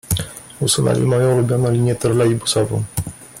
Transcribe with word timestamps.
Usunęli 0.61 1.01
moją 1.01 1.33
ulubioną 1.37 1.71
linię 1.71 1.95
trolejbusową. 1.95 2.83